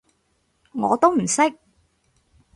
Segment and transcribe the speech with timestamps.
[0.73, 1.59] 我都唔識